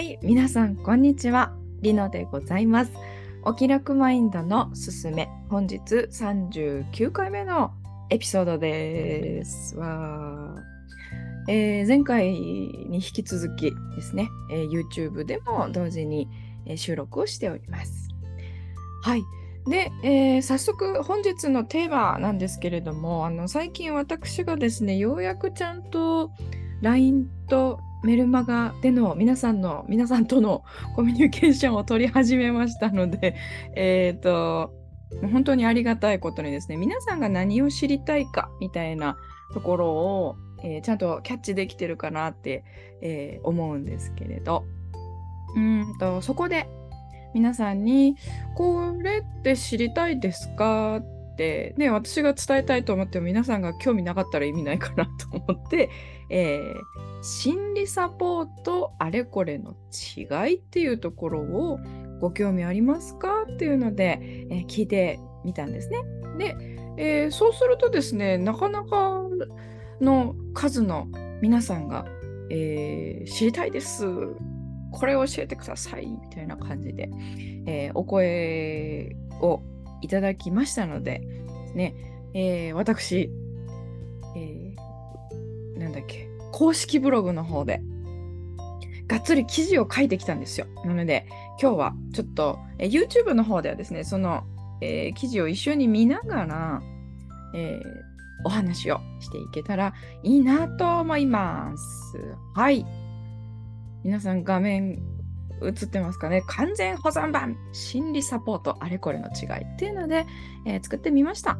[0.00, 1.54] はい、皆さん、こんにちは。
[1.82, 2.92] リノでございます。
[3.42, 7.72] お気楽マインドのすすめ、本日39回目の
[8.08, 9.76] エピソードです。
[9.76, 10.54] わ
[11.50, 16.30] えー前回に引き続きですね、えー YouTube でも同時に、
[16.64, 18.08] え収録をしております。
[19.02, 19.22] はい。
[19.68, 26.30] で、えー早速本日のテーマなんですけれども、あの最近私がですね、ようやくちゃんと
[26.80, 30.64] LINE とメルマガでの皆さんの皆さんとの
[30.96, 33.36] コミュニケーションを取り始めましたので、
[33.76, 34.72] えっ、と、
[35.32, 39.16] 本当にありがたいことにですね、皆さんが何を知りたいかみたいな
[39.52, 42.64] ところを、えーちゃんとキャッチできてるかなって、
[43.02, 44.64] えー思うんですけれど、
[45.56, 46.68] うんと、そこで
[47.34, 48.16] 皆さんに、
[48.54, 51.02] これって知りたいですか
[51.40, 55.88] て、ね、私が伝えたいと思っても皆さんが興味なかったら意味ないかなと思って、
[56.28, 56.74] えー
[57.22, 59.74] 心理サポートあれこれの
[60.16, 61.78] 違いっていうところを
[62.18, 63.42] ご興味ありますか？
[63.42, 64.18] っていうので、
[64.50, 65.98] えー聞いてみたんですね。
[66.38, 66.56] で、
[66.96, 69.22] えーそうするとですね、なかなか
[70.00, 71.08] の数の
[71.42, 72.06] 皆さんが、
[72.50, 74.06] え知りたいです。
[74.92, 77.10] これを教えてくださいみたいな感じで、
[77.66, 79.62] えお声を
[80.02, 81.20] いただきましたので、
[81.74, 81.94] ね、
[82.34, 83.30] えー私、
[84.36, 87.80] えーなんだっけ、公式ブログの方で、
[89.06, 90.66] がっつり記事を書いてきたんですよ。
[90.84, 91.26] なので、
[91.60, 94.44] 今日はちょっと、えー YouTube の方ではですね、その、
[94.80, 96.82] えー記事を一緒に見ながら、
[97.54, 97.80] え
[98.44, 102.18] お話をしていけたらいいなと思います。
[102.54, 102.86] はい。
[104.02, 104.98] 皆さん画面
[105.62, 110.26] 映ってますかね完全保存版心理サポートあれこれの違いっていうので、
[110.66, 111.58] えー作ってみました。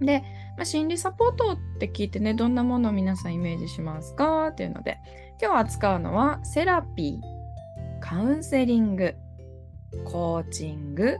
[0.00, 0.20] で、
[0.56, 4.98] まあ、心理サポートって聞いてね、どんなものを皆さんイメージしますかっていうので、
[5.40, 9.14] 今日扱うのはセラピー、カウンセリング、
[10.04, 11.16] コーチング、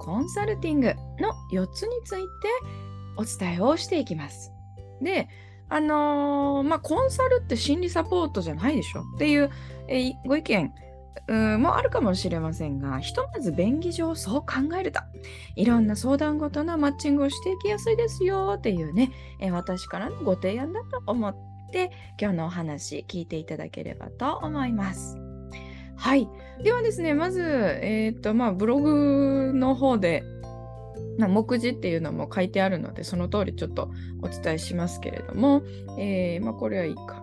[0.00, 2.26] コンサルティングの4つについて
[3.16, 4.52] お伝えをしていきます。
[5.00, 5.28] で、
[5.68, 9.50] あのーまあ、コンサルって心理サポートじゃないでしょっていう、
[9.88, 10.72] えーご意見
[11.26, 15.00] うんもあるかもしれませんが、ひとまず便宜上そう考えると、
[15.56, 19.10] いろんな相談ごとのマッチングをしていきやすいですよっていうね、
[19.40, 21.36] え私からのご提案だと思っ
[21.72, 25.18] て、今日のお話聞いていただければと思います。
[25.96, 26.28] はい。
[26.62, 30.22] ではですね、まず、えっ、と、まあ、ブログの方で、
[31.18, 33.90] まあ、目次っていうのも書いてあるので、その通りちょっと
[34.22, 35.62] お伝えしますけれども、
[35.98, 37.22] えーまあ、これはいいか。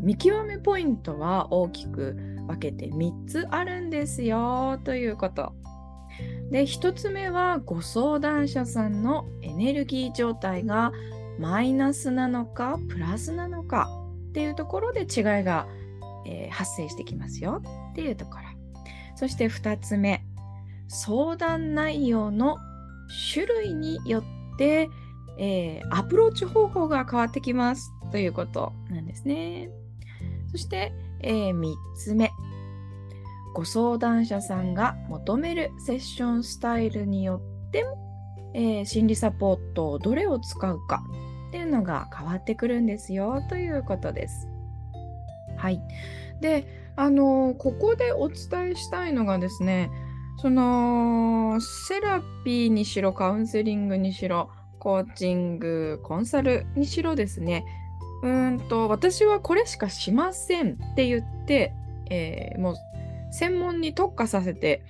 [0.00, 2.16] 見極めポイントは大きく
[2.48, 5.52] 分けて3つあるんですよということ。
[6.50, 10.92] で、1つ目はご相談者さんのエネルギー状態が
[11.38, 13.88] マイナスなのかプラスなのか
[14.30, 15.68] っていうところで違いが、
[16.26, 18.42] えー発生してきますよっていうところ。
[19.14, 20.24] そして2つ目、
[20.88, 22.56] 相談内容の
[23.34, 24.88] 種類によって、
[25.38, 29.70] えーアプローチ方法が変わってきますということなんですね。
[30.50, 32.32] そして、え3つ目、
[33.54, 41.02] ご相談者さんが求めるセッションスタイルによっても、えー心理サポートをどれを使うか
[41.48, 44.48] っていうのが変わってくるんですよということです。
[45.56, 45.80] はい。
[46.40, 49.90] で、あのーここでお伝えしたいのがですね、
[50.40, 57.64] そのセラピーにしろカウンセリングにしろコーチングコンサルにしろですね
[58.22, 61.72] うんと私はこれしかしませんって言って、
[62.10, 62.76] えーもう
[63.30, 64.82] 専門に特化させて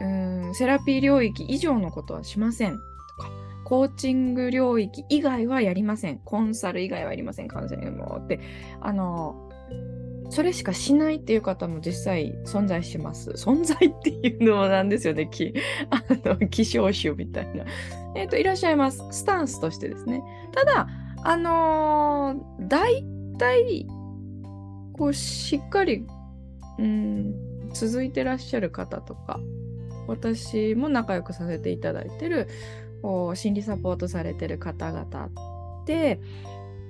[0.00, 2.78] うんセラピー領域以上のことはしませんと
[3.22, 3.30] か
[3.64, 8.40] コーチング領域以外はやりませんコンサル以外はやりませんカウンセリングもって
[8.80, 9.48] あの
[10.30, 13.30] それしかしないっていう方も実際存在します。
[13.30, 15.26] 存在っていうのもなんですよね。
[15.26, 15.54] き
[15.90, 17.64] あの希少種みたいな。
[18.14, 19.02] えっ、と、いらっしゃいます。
[19.10, 20.22] スタンスとしてですね。
[20.52, 20.86] ただ、
[21.28, 23.04] あのー大
[23.36, 23.86] 体、
[24.94, 26.06] こう、しっかり、
[26.78, 29.38] うん、続いてらっしゃる方とか、
[30.06, 32.48] 私も仲良くさせていただいてる、
[33.02, 35.26] こう心理サポートされてる方々
[35.82, 36.18] って、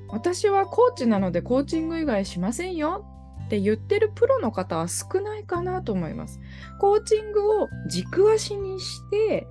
[0.08, 3.04] 私はコーチなのでコーチング以外しませんよ
[3.46, 6.38] って言ってるプロの方は少ないかなと思います。
[6.78, 9.48] コーチングを軸足にして、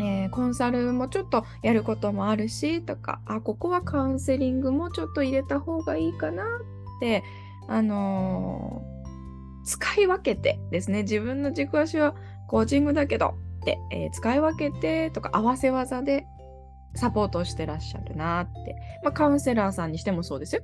[0.00, 6.46] えーコンサルもちょっとやることもあるしとかあここはカウンセリングもちょっと入れた方がいいかなっ
[7.00, 7.22] て、
[7.68, 8.92] あのー
[9.64, 12.16] 使い分けてですね自分の軸足は
[12.48, 16.26] コーチングだけどって、えー使い分けてとか合わせ技で
[16.94, 20.62] サポートしてらっしゃるなって、まあ、カウンセラーさんにしてもそうですよ。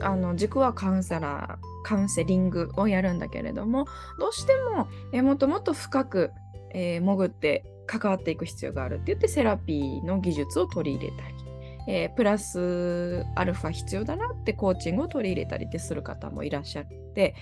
[0.00, 3.86] あの軸はカウンセラーカウンセリングをやるんだけれども
[4.18, 6.32] どうしても、えもっともっと深く、
[6.74, 11.34] えー、潜って関わっていく必要があるって言ってセラピーの技術を取り入れたり、
[11.88, 17.34] えー、プラスアルファ必要だなってコーチングを取り入れたりってする方もいらっしゃって。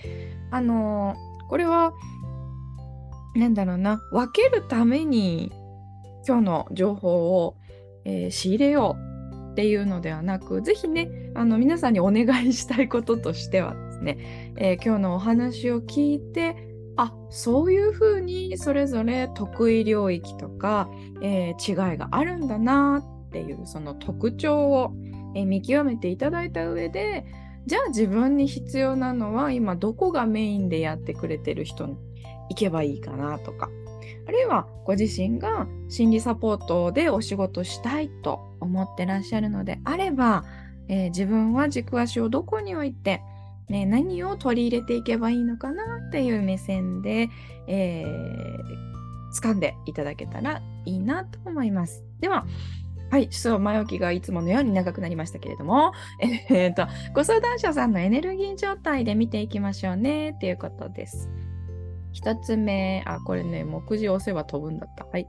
[0.51, 1.93] あのー、これは
[3.35, 4.01] なんだろうな。
[4.11, 5.51] 分けるために
[6.27, 7.57] 今日の情報を、
[8.05, 20.89] えー、仕入れようっていうのではなく是非ねあの皆さんにお願いしたいこととしてはですね、え、今日のお話を聞いてあそういうふうにそれぞれ得意領域とか、
[21.21, 24.93] えー、違いがあるんだなっていうその特徴を、
[25.35, 27.25] えー、見極めていただいた上で
[27.65, 31.97] じゃあ自分に必要なのは今どこがメインでやってくれてる人に
[32.49, 33.69] 行けばいいかなとか
[34.27, 40.43] あるいはご自身が心理サポートでお仕事したいと思ってらっしゃるのであれば、
[40.87, 43.21] えー、自分は軸足をどこに置いて
[43.69, 47.29] ね、何を取り入れていけばいいのかなっていう目線で、
[47.67, 52.03] えー、掴んでいただけたらいいなと思います。
[52.19, 52.45] では、
[53.11, 55.93] はい、そう、前置きがいつものように長くなりましたけれども、
[56.49, 61.29] えー、と、ご相談者さんのエネルギー状態で見ていきましょうねっていうことです。
[62.11, 65.05] 一つ目、あ、これね、目次押せば飛ぶんだった。
[65.05, 65.27] はい。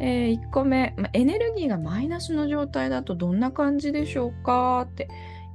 [0.00, 5.08] えー、1個目、ま、エネルギーがマイナスの状態だとどんな感じでしょうかって。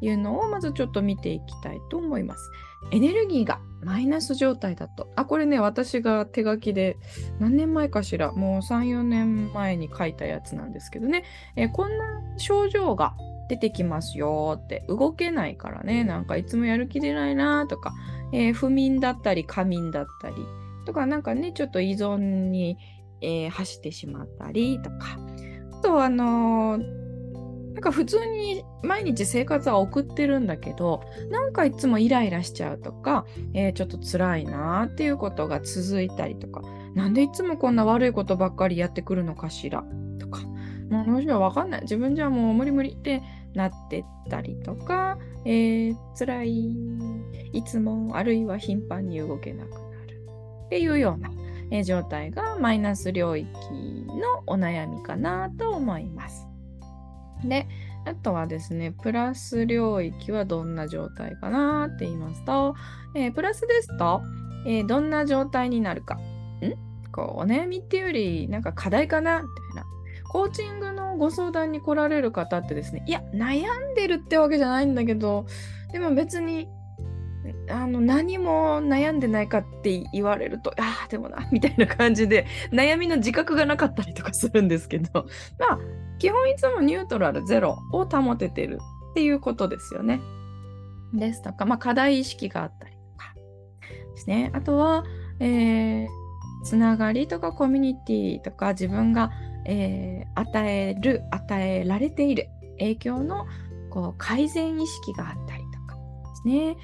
[0.03, 2.51] いうのをまずちょっと見ていきたいと思います。
[2.91, 5.09] エネルギーがマイナス状態だと。
[5.15, 6.97] あ、これね、私が手書きで
[7.39, 11.23] 何年前かしら、もう3、4年前に書いたやつなんですけどね、
[11.55, 13.15] えー、こんな症状が
[13.49, 17.93] 出てきますよって、動けないからね、なんかいつもやる気出ないなとか、
[18.33, 20.35] えー、不眠だったり、過眠だったり、
[20.85, 22.77] とか、なんかね、ちょっと依存に、
[23.21, 25.17] えー、走ってしまったりとか、
[25.79, 27.03] あと、あのー
[27.73, 36.61] なんか普通に毎日生活は送ってるんだけどなんかいつもイライラしちゃうとか、えー、ちょっと辛いなっていうことが続いたりとか
[36.93, 39.83] なんでいつもこんな悪いことばっかりやってくるのかしら？
[40.19, 40.41] とか。
[40.89, 41.81] もうどうしようわかんない。
[41.81, 43.23] 自分じゃもう無理無理って
[43.55, 46.71] なってったりとか、えー、辛い。
[47.53, 49.77] いつもあるいは頻繁に動けなくな
[50.07, 50.21] る
[50.65, 51.31] っていうような、
[51.71, 56.47] えー、状態がマイナス領域のお悩みかなと思います。
[57.43, 57.67] で、
[58.05, 62.75] あとはですね、プラス領域はどんな状態かなって言いますと、
[63.15, 64.21] えー、プラスですと、
[64.65, 66.15] えー、どんな状態になるか。
[66.15, 66.21] ん？
[67.11, 69.85] こう、お悩みっていうより、なんか課題かなみたいな。
[70.29, 75.45] コーチングのご相談に来られる方ってですね、いや、悩んでるってわけじゃないんだけど、
[75.91, 76.67] でも別に
[77.69, 85.27] あの何も悩んでないかって言われるとああでもなみたいな感じで悩みの自覚がなかったりとかするんですけど
[85.59, 85.79] まあ
[86.19, 88.79] 基本いつもニュートラルゼロを保ててる
[89.11, 90.21] っていうことですよね。
[91.13, 93.33] ですとか、まあ、課題意識があったりとか
[94.15, 94.51] ですね。
[94.53, 95.03] あとは、
[95.39, 96.07] えー、
[96.63, 99.31] つながりとかコミュニティとか自分が、
[99.65, 102.47] えー、与える与えられている
[102.79, 103.45] 影響の
[103.89, 106.77] こう改善意識があったりとかですね。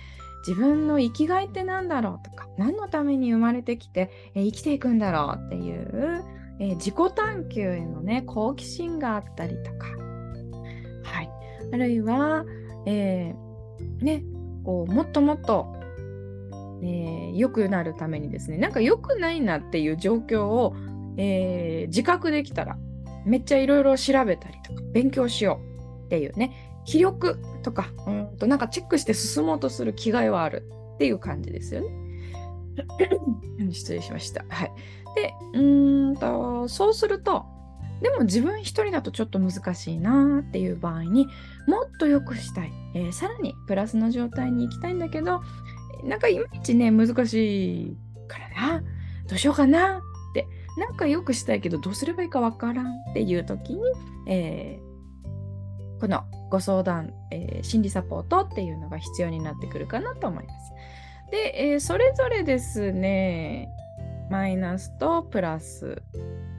[0.48, 6.24] 自分の生きがいって何だろうとか何のために生まれてきて、え生きていくんだろうっていう、
[6.60, 9.88] え自己探求へのね好奇心があったりとか、
[11.04, 11.30] はい、
[11.74, 12.46] あるいは、
[12.86, 14.24] えー、ね
[14.64, 15.80] こうもっともっと
[16.82, 20.76] えー、くなるためにですねなんか良くないなっていう状況を、
[21.18, 22.78] えー、自覚できたら
[23.26, 25.60] めっちゃいろいろ調べたりとか勉強しよ
[26.04, 31.88] うっていうね気力とか、うんとなんかチェックして進もうとする気概はあるっていう感じですよね。
[33.72, 34.46] 失礼しました。
[34.50, 34.72] はい。
[35.16, 35.62] で、う
[36.12, 37.46] んと、そうすると、
[38.02, 41.28] でも自分一人だとちょっと難しいなっていう場合に
[41.68, 45.42] もっと良くしたい、えー、さらにプラスの状態に行きたいんだけど
[46.04, 48.84] なんかいまいちね難しいからな
[49.28, 50.02] どうしようかなっ
[50.34, 53.82] てなんか良くしたいけどどうすればいいかわからんっていう時に、
[54.28, 60.72] えー、このご相談、えー、心理サポートっていうのが必要になってくるかなと思います。
[61.32, 63.70] で、えー、それぞれですね、
[64.30, 66.02] マイナスとプラス、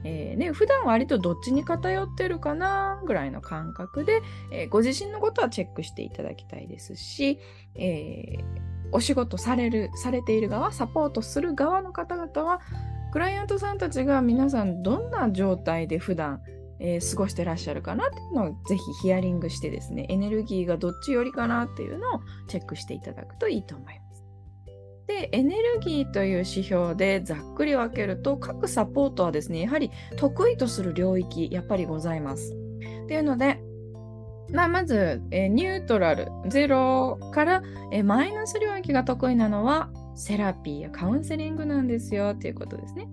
[0.03, 7.39] えーね、普段割とどっちに偏ってるかなぐらいの感覚で、えー、ご自身のことはチェックしていただきたいですし、
[7.75, 8.43] えー、
[8.91, 12.61] お仕事される、されている側、サポートする側の方々は、
[13.11, 16.41] クライアントさんたちが皆さんどんな状態で普段
[16.83, 24.00] えー、過ごしてらっしゃるかなっていうのをぜひヒアリングしてですね、エネルギーがどっち寄りかなっていうのをチェックしていただくといいと思います。
[25.11, 32.53] で、エネルギーという指標でざっくり分けると、各サポートはですね、やはり得意とする領域、やっぱりございます。
[33.03, 33.61] っていうので、
[34.53, 43.09] まあ、まず、え、ニュートラル、ゼロから、え、マイナス領域が得意なのはセラピーやカウンセリングなんですよっていうことですね。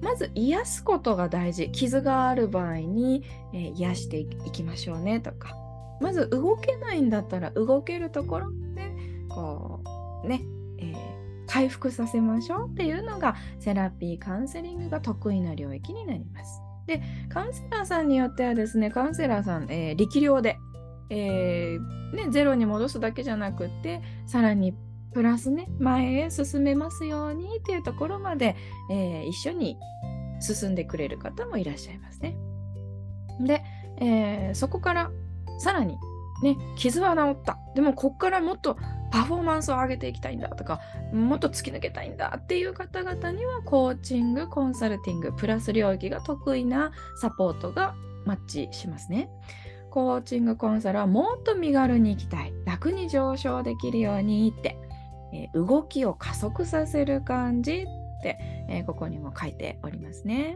[0.00, 1.70] まず癒すことが大事。
[1.70, 5.56] 傷がある場合に、えー、癒していきましょうねとか。
[6.00, 8.92] まず動けないんだったら動けるところで
[9.28, 9.80] こ
[10.24, 10.42] うね、
[10.78, 16.60] えー、回復させましょうっていうのがセラピーカウンセリングが得意な領域になります。
[16.86, 20.58] でカウンセラーさんによってはですねカウンセラーさん、えー、力量で、
[21.10, 24.74] えー、ね、ゼロに戻すだけじゃなくてさらに
[25.12, 28.56] プラスね前へ進めますようにっていうところまで、
[28.90, 29.78] えー、一緒に
[30.40, 32.36] 進んでくれる方もいらっしゃいますね。
[33.40, 33.62] で、
[34.00, 35.10] えー、そこから
[35.58, 35.98] さらに
[36.42, 38.76] ね傷は治ったでもこっからもっと
[39.10, 40.80] パフォーマンスを上げていきたいんだとか
[41.12, 49.30] もっと突き抜けたいんだっていう方々にはコーチングコンサルティングプラス領域が得意なサポートがマッチしますね。
[49.90, 54.76] コーチングコンサルはもっと身軽に行きたい楽に上昇できるようにって
[55.32, 58.38] えー、動きを加速させる感じって、
[58.68, 60.54] えー、ここにも書いておりますね。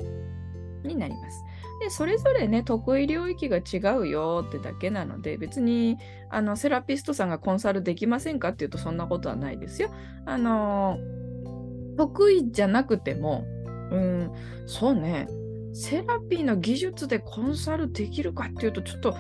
[0.85, 1.45] になります。
[1.81, 5.99] でそれぞれね得意領域が違うよってだけなので別に
[6.31, 9.91] あのセラピストさんがコンサルできませんかっていうとそんなことはないですよ。
[10.25, 10.99] あの
[11.97, 13.45] 得意じゃなくても
[13.91, 14.33] うん
[14.67, 15.29] そうね
[15.75, 19.17] セラピーの技術でコンサルできるかっていうとちょっと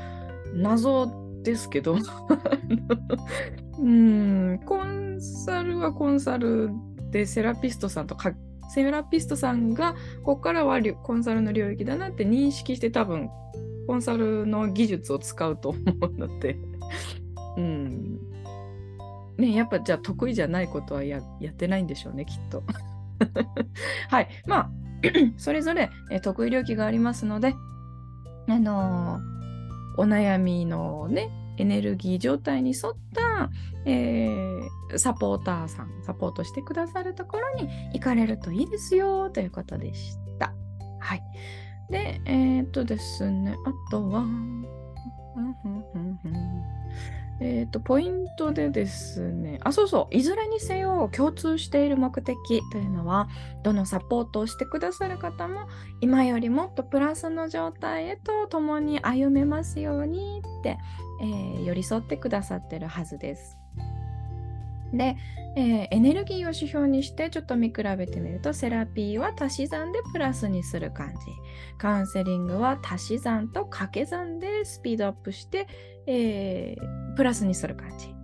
[0.54, 1.10] 謎
[1.42, 1.96] ですけど
[3.78, 6.70] うんコンサルはコンサル
[7.10, 8.32] でセラピストさんとか
[8.72, 13.28] セラピストさんがここからはコンサルの領域だなって認識して多分
[13.86, 16.58] コンサルの技術を使うと思うので。
[17.58, 18.18] うん。
[19.36, 22.62] ねやっぱじゃあ得意じゃないことはやってないんでしょうねきっと。
[24.08, 24.28] はい。
[24.46, 24.70] まあ
[25.36, 25.90] それぞれ、
[26.22, 27.54] 得意領域がありますので
[28.48, 31.28] あのー、お悩みのね
[31.62, 33.48] エネルギー状態に沿った、
[33.84, 40.52] えー、サポーターさん、サポートしてくださるところに行かれるといいですよということでした。
[40.98, 41.22] はい。
[41.88, 44.24] で、えー、っとですね、あとは、
[47.44, 52.36] えっ、と、ポイントでですね、あ、そうそう、いずれにせよ共通している目的
[52.70, 53.28] というのは、
[53.64, 55.66] どのサポートをしてくださる方も、
[56.00, 60.78] 今よりもっとプラスの状態へと共に歩めますようにって、
[61.20, 63.58] えー、寄り添ってくださってるはずです。
[64.92, 65.16] で、
[65.56, 71.14] えー、エネルギーを指標にしてちょっと見比べてみるとセラピーは足し算でプラスにする感じ。
[71.78, 75.66] カウンセリングは足し算と掛け算でスピードアップして、
[76.06, 78.14] えー、プラスにする感じ。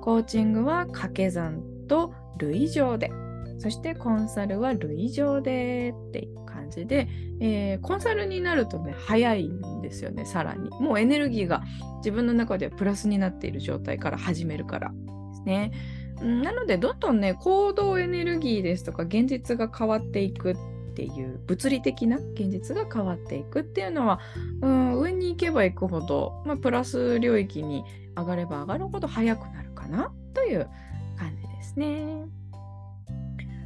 [0.00, 3.10] コーチングは掛け算と類乗で。
[3.58, 7.08] そしてコンサルは類乗でっていう感じで、
[7.40, 10.70] えー、コンサルになるとね早いんですよねさらに。
[10.80, 11.62] もうエネルギーが
[11.98, 14.94] 自分の中ではプラスになっている状態から始めるからで
[15.34, 15.72] すね。
[16.20, 20.56] なのでどんどんね行動エネルギーですとか現実が変わっていくっ
[20.94, 24.20] ていう物理的な現実が変わっていくっていうのは、
[24.62, 27.84] うん、上に行けば行くほど、まあ、プラス領域に
[28.16, 30.68] 上がれば上がるほど速くなるかなという
[31.16, 32.24] 感じですね。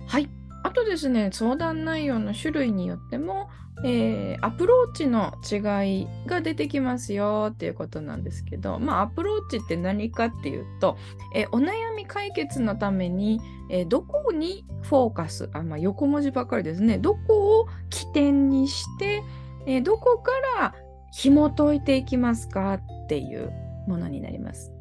[0.06, 0.28] はい。
[0.62, 3.50] あとですね、相談内容の種類によっても、
[3.85, 10.97] えー、アプローチの違いが出てきますよっていうことなんですけど、まあ、アプローチって何かっていうと、
[11.35, 13.40] えー、お悩み解決のために、
[13.71, 19.23] えー、どこにフォーカスあ、まあ、横文字ばかりですねどこを起点にして、
[19.66, 20.75] えどこから
[21.12, 23.52] 紐解いていきますかっていう
[23.87, 24.73] ものになります。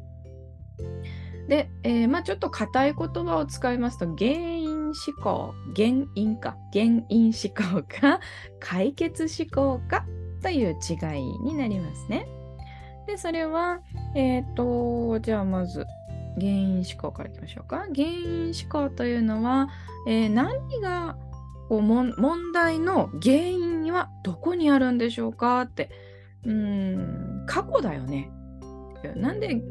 [1.48, 8.20] で、えまあ、ちょっと硬い言葉を使いますと原因思考、原因か、原因思考か、
[8.60, 10.04] 解決思考か
[10.42, 12.26] という違いになりますね。
[13.06, 13.80] で、それは、
[14.14, 15.86] えっ、ー、と、じゃあまず、
[16.36, 17.86] 原因思考からいきましょうか。
[17.94, 19.68] 原因思考というのは、
[20.06, 21.16] えー、何が
[21.68, 22.12] こう問
[22.52, 25.90] 題の原因はどこにあるんでしょうかって、
[26.44, 28.30] うん、過去だよね。
[29.16, 29.62] なんで、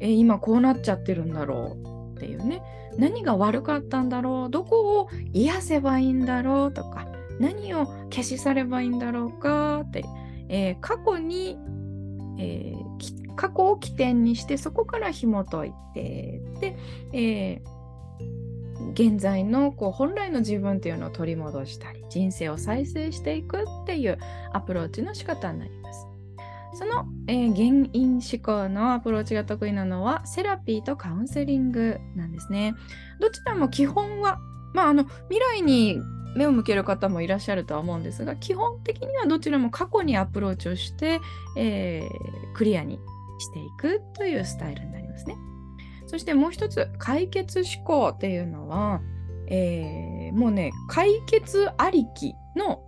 [0.00, 1.91] えー、今こうなっちゃってるんだろう
[2.22, 2.62] っていうね。
[2.96, 4.50] 何が悪かったんだろう？
[4.50, 6.72] どこを癒せばいいんだろう？
[6.72, 7.08] とか。
[7.40, 9.80] 何を消し去ればいいんだろうか？
[9.80, 10.04] って、
[10.48, 11.58] えー、過去に、
[12.38, 16.76] えー、過去を起点にしてそこから紐解いてで、
[17.12, 24.18] えー、現在のこう本来の自分っていうのを取り戻したり人生を再生していくっていう
[24.52, 26.06] アプローチの仕方になります。
[26.74, 32.74] その、えー、原因思考のアプローチが得意なのはセラピーとカウンセリングなんですね。
[33.20, 34.38] どちらも基本は、
[34.74, 36.00] まあ、あの未来に
[36.34, 41.20] 目を向ける方もいらっしゃるとは思うんですが基本的にはどちらも過去にアプローチをして、
[41.56, 42.98] えー、クリアに
[43.38, 45.36] していくというスタイルになりますね。
[46.06, 49.00] そしてもう一つ解決思考っていうのは、
[49.48, 52.82] えー、もうね解決ありきの、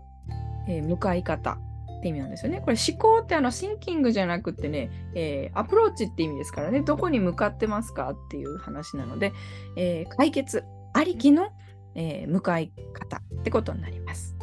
[0.68, 1.58] えー、向かい方
[2.04, 2.60] って意味なんですよね。
[2.60, 9.32] これ思考ってあのシンキングじゃなくてね、えー、アプローチって意味ですからね、どこに向かってますかっていう話なので、
[9.76, 11.48] えー、解決ありきの、
[11.94, 14.36] えー、向かい方ってことになります。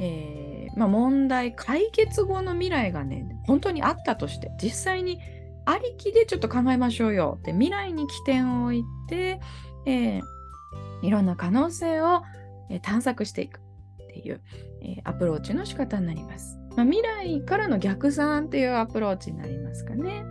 [0.00, 5.20] えまあ、問題解決後の未来がね本当にあったとして実際に
[5.66, 9.40] ありきでちょっと考えましょうよって未来に起点を置いて、
[9.86, 10.20] え、
[11.02, 12.22] いろんな可能性を、
[12.82, 13.60] 探索していく
[14.18, 14.40] っていう、
[14.82, 16.58] えー、アプローチの仕方になります。
[16.76, 20.24] まあ、未来からの逆算っていうアプローチになりますかね。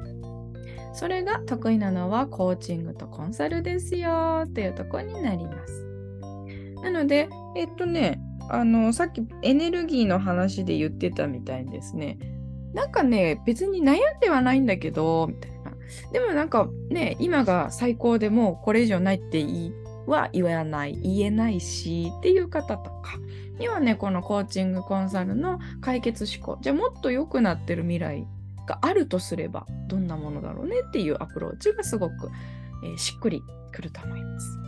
[0.93, 5.85] それが得意なのはコーチングとコンサルですよっていうとこになります。
[6.83, 12.19] なので、えっとね、あの、さっきエネルギーの話で言ってたみたいですね、
[12.73, 15.71] なんかね、別に悩んではないんだけど、みたいな。
[16.11, 19.73] でもなんかね、今が最高でもこれ以上ないっていい
[20.05, 23.19] は言わない、言えないしっていう方とか
[23.59, 28.27] にはね、このコーチングコンサルの解決思考、じゃあもっと良くなってる未来
[28.65, 32.31] があるとすればどんなものだろうねっていうアプローチがすごく、
[32.83, 34.59] えー、しっくりくると思います。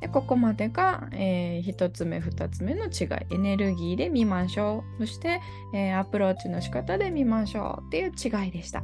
[0.00, 3.34] でここまでが、えー、1つ目2つ目の違い。
[3.34, 5.06] エネルギーで見ましょう。
[5.06, 5.40] そして、
[5.72, 8.82] えー、アプローチの仕方で見ましょうっていう違いでした。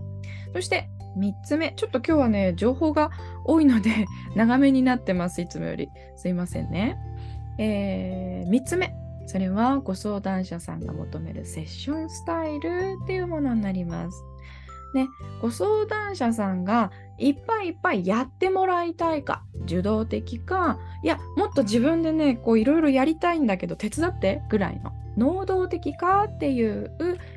[0.54, 0.88] そして
[1.18, 1.74] 3つ目。
[1.76, 3.10] ちょっと今日はね情報が
[3.44, 5.88] 多いので 長めになってますいつもより。
[6.16, 6.96] すいませんね、
[7.60, 8.94] えー、3つ目
[9.26, 14.24] それはご相談者さんが求めるセッションスタイルっていうものになります
[14.92, 15.08] ね、
[15.40, 26.90] ご相談者さんがいっぱいいっぱいやってもらいたいか受動的かいやもっと自分でねこういろいろやりたいんだけど手伝ってぐらいの能動的かっていう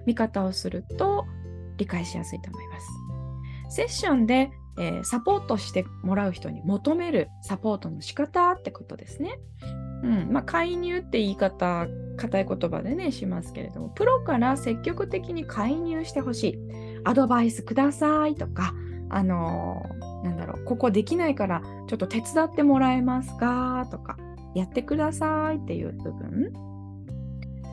[0.06, 1.26] 見方をすると
[1.78, 2.88] 理解しやすいと思います。
[3.76, 9.40] セッションで、えー、サポートしてもらう人に求めるサポートの仕方ってことですね。
[10.04, 10.28] うん。
[10.32, 11.88] まあ、介入って言い方
[12.18, 16.60] 硬い言葉でねしますけれどもプロから積極的に介入してほしい。
[17.06, 18.74] アドバイスくださいとか
[19.10, 23.88] あのー、なんだろうここできないからちょっと手伝ってもらえますか？
[23.90, 24.18] とか
[24.54, 26.54] やってくださいっていう部分。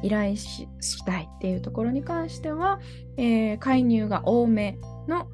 [0.03, 0.67] 依頼し
[1.05, 2.81] たいっていうところに関しては、
[3.19, 5.29] えー、介入が多めの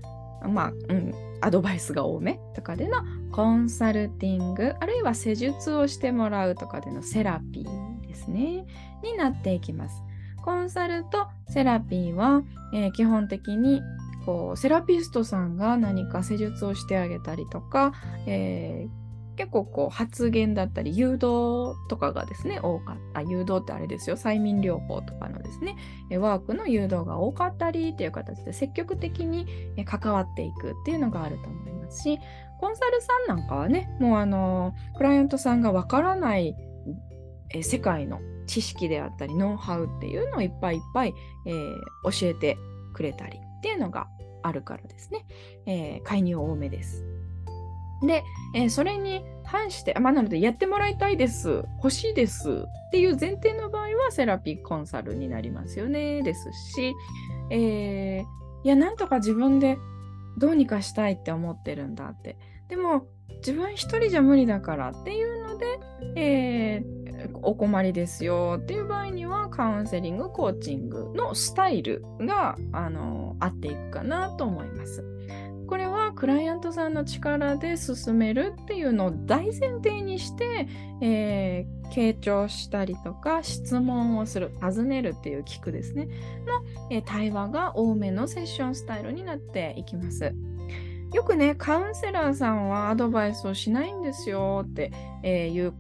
[0.49, 2.99] まあ、うん、アドバイスが多めとかでの
[3.33, 8.67] コンサルティングあるいは施術をしてもらうとかでのセラピーですね。
[9.03, 10.03] になっていきます。
[10.43, 13.83] コンサルとセラピーは、えー、基本的に
[14.25, 17.93] こうセラピストさんが何か施術をしてあげたりとか、
[18.27, 23.23] えー結構こう発言だったり誘導とかがですね多かった。
[23.23, 24.17] 誘導ってあれですよ。
[24.17, 25.77] 催眠療法とかのですね。
[26.19, 29.47] ワークの誘導が多かったりっていう形で積極的に
[29.85, 32.19] 関わっていくっていうのがあると思いますし
[32.59, 36.55] コンサルさんなんかはねもうあのクライアントさんがわからない
[37.51, 41.15] え世界の知識であったりノウハウっていうのをいっぱいいっぱい、
[41.47, 41.75] えー、
[42.21, 42.57] 教えて
[42.95, 44.09] くれたりっていうのが
[44.43, 45.27] あるからですね、
[45.67, 47.05] えー、介入多めです。
[48.07, 48.23] で、
[48.55, 56.95] えー、それに反して、まあ、なのでやってもらいたいです、欲しいですっていう前提の場合はセラピーコンサルになりますよねですし、
[57.51, 58.25] えー、
[58.65, 59.79] いや、なんとか自分で
[60.37, 62.37] どうにかしたいって思ってるんだって。
[62.69, 63.07] でも、
[63.39, 65.79] 自分一人じゃ無理だからっていうので、
[66.17, 75.05] えー、お困りですよっていう場合にはカウンセリング、コーチングのスタイルが、あの合っていくかなと思います。
[75.67, 80.69] これはクライアントさんの力で進めるっていうのを大前提にして、
[81.01, 86.13] えー、傾聴したりとか質問をする尋ねるっていう聞くですねの、
[86.91, 90.35] えー、対話が多めのセッションスタイルになっていきます。
[91.13, 95.75] よくねカウンセラーさんはアドバイスをしないんですよって、えー、いう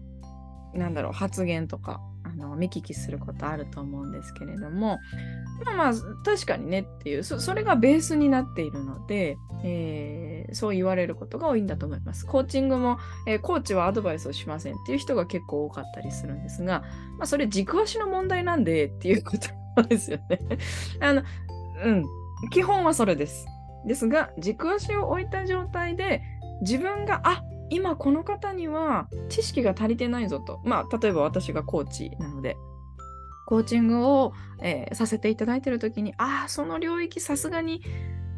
[0.72, 2.00] なんだろう発言とか
[2.36, 4.98] の見聞きすることあると思うんですけれども
[5.64, 5.92] まあまあ
[6.24, 12.26] 確かにねっていうそれがベースになっているので、えー、そう言われることが多いんだと思います。
[12.26, 16.82] コーチングも、えー、コーチはアドバイスをしませんっていう人が結構多かったりするんですが、
[17.18, 19.32] まあ、それ軸足の問題なんでっていうこ
[19.74, 20.40] とですよね。
[21.00, 21.22] あの
[21.84, 22.04] うん
[22.50, 23.46] 基本はそれです。
[23.86, 26.22] ですが軸足を置いた状態で
[26.60, 30.60] 自分があ今この方には知識が足りてないぞと。
[30.64, 32.56] まあ、例えば私がコーチなので、
[33.46, 37.82] コーチングを、えー、させていただいてる時に、ああ、その領域さすがに、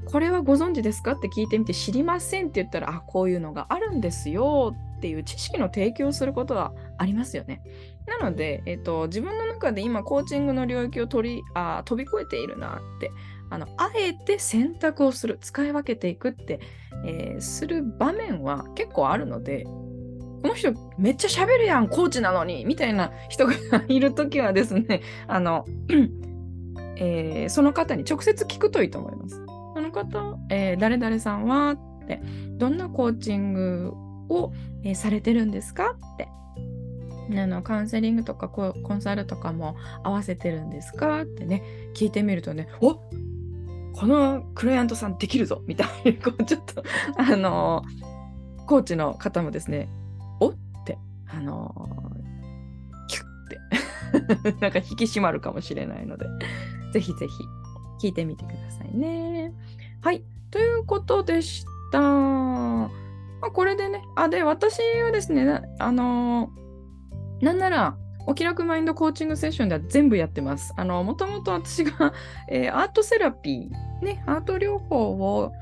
[0.06, 1.12] これはご存知ですか？
[1.12, 7.62] って聞いてみて、知りませんって言ったら、あこういうのがあるんですよっっていう知識の提供をすることはありますよね。
[8.08, 13.12] なので、えっと、自分の中で今コーチングの領域を取りあ飛び越えているなって
[13.50, 16.60] あのあえて選択をする使い分けていくって、
[17.04, 23.54] えー、する場面は結構あるのでこの人めっちゃ喋るやんコーチなのにみたいな人が
[23.88, 25.64] いる時はですねあの、
[26.96, 29.44] えー、その方に直接聞くといいと思います。
[29.74, 32.20] その方、えー、誰々さんはって
[32.56, 33.92] どんなコーチング
[34.28, 36.28] を、え、されてるんですかって
[37.30, 41.62] あのカウンセリングとかコンサルとかも合わせてるんですかってね
[41.94, 46.82] 聞いてみるとねおこのクライアントさんできるぞみたいなこうちょっと
[47.18, 47.82] あの
[48.66, 49.88] コーチの方もですね
[50.40, 51.74] おってあの
[53.08, 56.26] キュッて なんか引き締まるかもしれないので
[56.92, 59.52] ぜひぜひ聞いてみてくださいね。
[60.00, 62.00] はいということでした。
[62.00, 66.50] まあ、これでねあで私はですねあの
[67.40, 67.96] なんなら
[68.28, 70.74] お気楽マインドコーチングセッションでは全部やってます。
[70.76, 72.12] あの、もともと私が、
[72.50, 75.52] えー、アートセラピー、ね、アート療法を、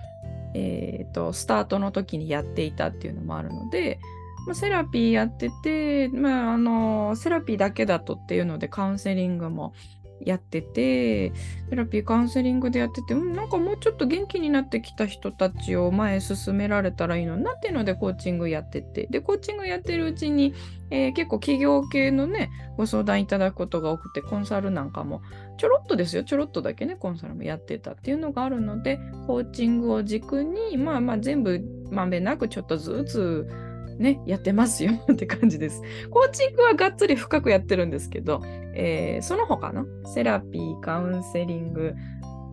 [0.53, 4.01] えーと、スタートの時にやっていたっていうのもあるので、
[4.47, 9.73] まあ、セラピーやってて、まあ、あの、セラピーだけだとっていうのでカウンセリングも
[10.21, 11.33] やってて、
[11.69, 20.55] セラピーカウンセリングでやってて、うん、なんかもうちょっと元気になってきた人たちを前へ進められたらいいのになっていうのでコーチングやってて、で、コーチングやってるうちに、
[20.91, 25.23] えー、結構企業系のね、ご相談いただくことが多くて、コンサルなんかも
[25.59, 33.66] ちょろっとですよ、ちょろっとだけね、コンサルもやってたっていうのがあるので、コーチングを軸に、まあまあ全部まんべんなくちょっとずつ
[33.99, 35.83] ね、やってますよ って感じです。
[36.11, 38.43] コーチングはがっつり深くやってるんですけど、
[38.75, 41.95] えー、その他のセラピー、カウンセリング、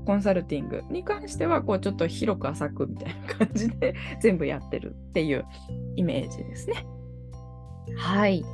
[0.05, 5.45] コンサルティングに関しては、こうちょっと広く浅くみたいな感じで 全部やってるっていう
[5.95, 6.85] イメージですね。
[7.97, 8.45] はい。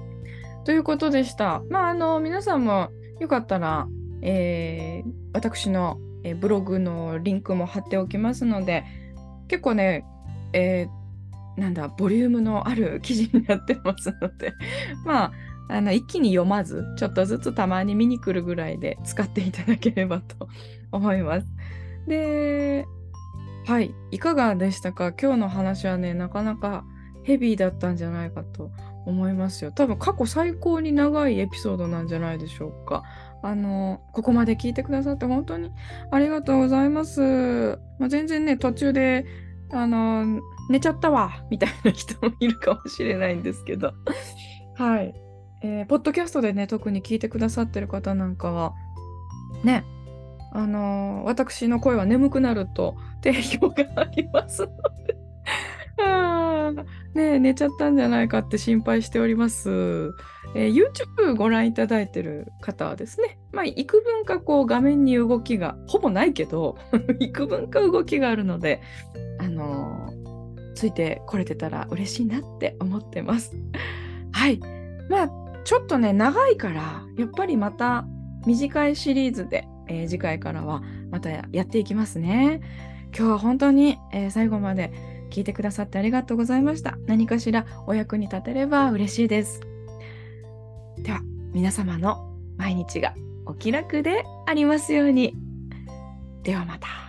[0.66, 1.64] ということでした。
[1.70, 3.88] まあ、あの、皆さんもよかったら、
[4.22, 8.84] えー、私の、えブログのリンクも貼っておきますので、
[9.48, 10.06] 結構ね、
[10.54, 10.99] えー
[11.60, 14.54] なんだボリュームのある記事になってますので
[15.06, 15.32] まあ
[15.72, 20.48] あの一気に読まずちょっとずつたまに見に来るぐらいで使っていただければと
[20.92, 21.48] 思います。
[22.08, 22.86] で
[23.68, 25.12] はいいかがでしたか？
[25.12, 26.86] 今日の話はねなかなか
[27.24, 28.72] ヘビーだったんじゃないかと
[29.06, 29.72] 思いますよ。
[29.72, 33.04] 多分過去最高に長いエピソードなんじゃないでしょうか。
[33.42, 35.72] あのここまで聞いてくださって本当に
[36.12, 37.80] ありがとうございます。
[38.00, 39.26] まあ、全然ね途中で
[39.72, 43.92] あの寝ちゃったわみたいな人もいるかもしれないんですけど。
[44.76, 45.14] はい、
[45.62, 48.74] えー、ポッドキャストでね特に聞いてくださってる方なんかは
[49.64, 49.84] ね。
[50.52, 54.68] あのー、私の声は眠くなると定評がありますの
[55.06, 55.18] で。
[56.02, 56.72] あ
[57.14, 60.14] ね寝ちゃったんじゃないかって心配しております。
[60.56, 66.78] えー、YouTube ご覧いただいてる方はですね、まあ、幾分かこう画面に動きがほぼないけど
[67.20, 68.82] 幾分か動きがあるので、
[69.40, 70.09] あの、
[70.80, 73.54] ついてこれてたら嬉しいなって思ってます。
[74.32, 74.62] はい。
[75.10, 75.30] まあ、
[75.66, 78.06] ちょっとね、長いから、やっぱりまた
[78.46, 82.62] 短いシリーズで、えー、次回からはまたやっていきますね。
[83.14, 84.94] 今日は本当に、えー、最後まで
[85.32, 86.98] 聞いてくださってありがとうございました。
[87.08, 89.60] 何かしらお役に立てれば嬉しいです。
[91.00, 91.20] では、
[91.52, 93.14] 皆様の毎日が
[93.46, 95.36] お気楽でありますように。
[96.44, 97.09] ではまた。